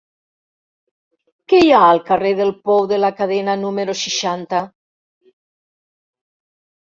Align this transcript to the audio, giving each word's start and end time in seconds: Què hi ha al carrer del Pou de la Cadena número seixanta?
Què 1.51 1.59
hi 1.65 1.69
ha 1.73 1.81
al 1.87 2.01
carrer 2.07 2.31
del 2.39 2.53
Pou 2.69 2.87
de 2.93 2.99
la 3.01 3.11
Cadena 3.19 3.55
número 3.65 3.97
seixanta? 4.01 4.63